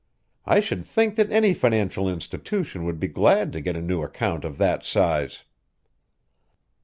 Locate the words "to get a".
3.53-3.81